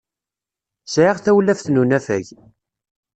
Sɛiɣ 0.85 1.17
tawlaft 1.19 1.65
n 1.69 1.79
unafag. 1.81 2.25